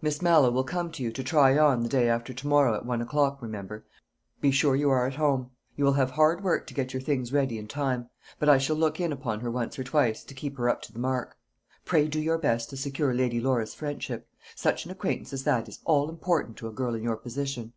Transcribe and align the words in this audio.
Miss 0.00 0.22
Mallow 0.22 0.52
will 0.52 0.62
come 0.62 0.92
to 0.92 1.02
you 1.02 1.10
to 1.10 1.24
try 1.24 1.58
on 1.58 1.82
the 1.82 1.88
day 1.88 2.08
after 2.08 2.32
to 2.32 2.46
morrow 2.46 2.76
at 2.76 2.86
one 2.86 3.02
o'clock, 3.02 3.42
remember; 3.42 3.84
be 4.40 4.52
sure 4.52 4.76
you 4.76 4.88
are 4.90 5.08
at 5.08 5.16
home. 5.16 5.50
She 5.74 5.82
will 5.82 5.94
have 5.94 6.12
hard 6.12 6.44
work 6.44 6.68
to 6.68 6.72
get 6.74 6.92
your 6.92 7.02
things 7.02 7.32
ready 7.32 7.58
in 7.58 7.66
time; 7.66 8.08
but 8.38 8.48
I 8.48 8.58
shall 8.58 8.76
look 8.76 9.00
in 9.00 9.10
upon 9.10 9.40
her 9.40 9.50
once 9.50 9.76
or 9.76 9.82
twice, 9.82 10.22
to 10.22 10.34
keep 10.34 10.56
her 10.56 10.68
up 10.68 10.82
to 10.82 10.92
the 10.92 11.00
mark. 11.00 11.36
Pray 11.84 12.06
do 12.06 12.20
your 12.20 12.38
best 12.38 12.70
to 12.70 12.76
secure 12.76 13.12
Lady 13.12 13.40
Laura's 13.40 13.74
friendship. 13.74 14.28
Such 14.54 14.84
an 14.84 14.92
acquaintance 14.92 15.32
as 15.32 15.42
that 15.42 15.68
is 15.68 15.80
all 15.84 16.08
important 16.08 16.58
to 16.58 16.68
a 16.68 16.72
girl 16.72 16.94
in 16.94 17.02
your 17.02 17.16
position." 17.16 17.72